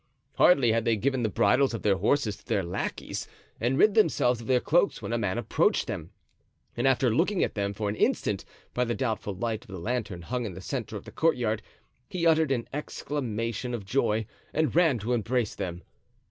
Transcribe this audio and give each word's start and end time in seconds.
Hardly 0.37 0.71
had 0.71 0.83
they 0.83 0.95
given 0.95 1.21
the 1.21 1.29
bridles 1.29 1.75
of 1.75 1.83
their 1.83 1.97
horses 1.97 2.37
to 2.37 2.45
their 2.47 2.63
lackeys 2.63 3.27
and 3.59 3.77
rid 3.77 3.93
themselves 3.93 4.41
of 4.41 4.47
their 4.47 4.59
cloaks 4.59 4.99
when 4.99 5.13
a 5.13 5.17
man 5.19 5.37
approached 5.37 5.85
them, 5.85 6.09
and 6.75 6.87
after 6.87 7.13
looking 7.13 7.43
at 7.43 7.53
them 7.53 7.71
for 7.71 7.87
an 7.87 7.95
instant 7.95 8.43
by 8.73 8.83
the 8.83 8.95
doubtful 8.95 9.35
light 9.35 9.63
of 9.63 9.69
the 9.69 9.77
lantern 9.77 10.23
hung 10.23 10.43
in 10.43 10.55
the 10.55 10.59
centre 10.59 10.97
of 10.97 11.05
the 11.05 11.11
courtyard 11.11 11.61
he 12.09 12.25
uttered 12.25 12.51
an 12.51 12.67
exclamation 12.73 13.75
of 13.75 13.85
joy 13.85 14.25
and 14.55 14.73
ran 14.75 14.97
to 14.97 15.13
embrace 15.13 15.53
them. 15.53 15.83